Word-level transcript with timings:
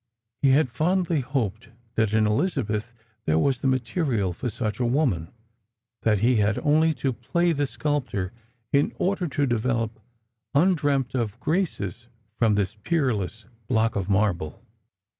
He 0.41 0.49
had 0.53 0.71
fondly 0.71 1.21
hoped 1.21 1.69
that 1.93 2.11
in 2.11 2.25
Elizabeth 2.25 2.91
there 3.27 3.37
was 3.37 3.61
the 3.61 3.67
material 3.67 4.33
for 4.33 4.47
Kuch 4.49 4.79
a 4.79 4.85
woman— 4.87 5.29
that 6.01 6.21
he 6.21 6.37
had 6.37 6.57
only 6.63 6.91
to 6.95 7.13
play 7.13 7.51
the 7.51 7.67
sculptor 7.67 8.33
in 8.73 8.93
order 8.97 9.27
to 9.27 9.45
develop 9.45 9.99
undrearct 10.55 11.13
of 11.13 11.39
graces 11.39 12.07
from 12.39 12.55
this 12.55 12.73
peerless 12.83 13.45
block 13.67 13.95
of 13.95 14.09
marble. 14.09 14.63